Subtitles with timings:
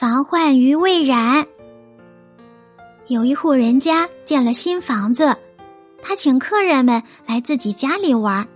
[0.00, 1.46] 防患于未然。
[3.06, 5.36] 有一户人家建了新房子，
[6.00, 8.48] 他请客人们来自己家里玩。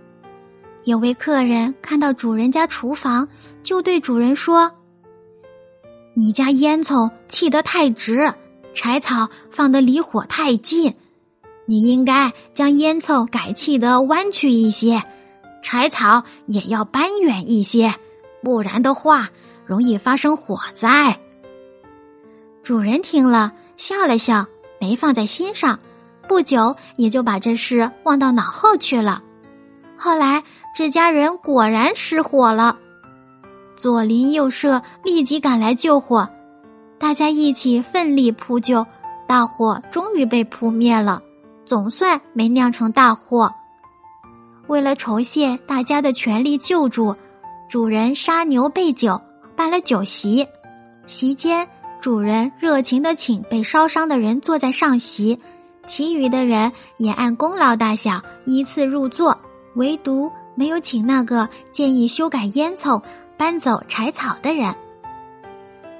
[0.85, 3.27] 有位客人看到主人家厨房，
[3.61, 4.71] 就对主人说
[6.17, 8.33] ：“你家烟囱砌得太直，
[8.73, 10.95] 柴草放得离火太近，
[11.67, 15.03] 你应该将烟囱改砌得弯曲一些，
[15.61, 17.93] 柴草也要搬远一些，
[18.41, 19.29] 不然的话
[19.63, 21.19] 容易发生火灾。”
[22.65, 24.47] 主人听了，笑了笑，
[24.81, 25.79] 没放在心上，
[26.27, 29.21] 不久也就把这事忘到脑后去了。
[29.95, 30.43] 后来。
[30.77, 32.77] 这家人果然失火了，
[33.77, 36.27] 左邻右舍立即赶来救火，
[36.99, 38.85] 大家一起奋力扑救，
[39.25, 41.21] 大火终于被扑灭了，
[41.65, 43.55] 总算没酿成大祸。
[44.67, 47.15] 为了酬谢大家的全力救助，
[47.69, 49.21] 主人杀牛备酒，
[49.55, 50.45] 办了酒席。
[51.07, 51.69] 席间，
[52.01, 55.39] 主人热情的请被烧伤的人坐在上席，
[55.87, 59.39] 其余的人也按功劳大小依次入座，
[59.75, 60.31] 唯独。
[60.57, 63.03] 没有请那个建议修改烟囱、
[63.35, 64.73] 搬走柴草的人。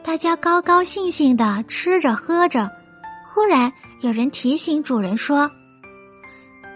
[0.01, 2.71] 大家高高兴兴的吃着喝着，
[3.27, 5.51] 忽然有人提醒主人说：“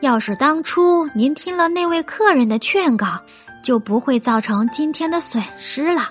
[0.02, 3.22] 要是当初您听了那位客人的劝告，
[3.64, 6.10] 就不会造成今天的损失了。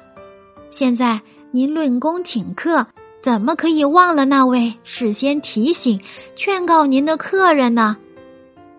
[0.71, 1.21] 现在
[1.51, 2.87] 您论功请客，
[3.23, 6.01] 怎么可以忘了那位事先提醒、
[6.37, 7.97] 劝告您的客人呢？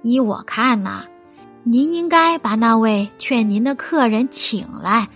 [0.04, 1.06] 依我看呐。”
[1.62, 5.10] 您应该把那位劝您的客人请来，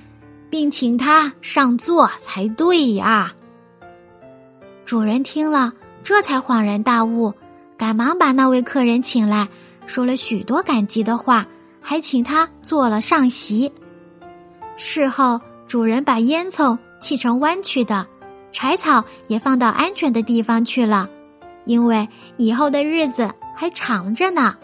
[0.50, 3.34] 并请他上座才对呀。
[4.86, 7.34] 主人听了，这才恍然大悟，
[7.78, 9.48] 赶忙把那位客人请来，
[9.88, 11.48] 说了许多感激的话，
[11.81, 13.72] 还请他坐了上席。
[14.75, 18.08] 事后，主人把烟囱砌成弯曲的，
[18.53, 21.09] 柴草也放到安全的地方去了，
[21.66, 24.56] 因为以后的日子还长着呢。